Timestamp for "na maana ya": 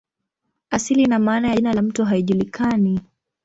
1.05-1.55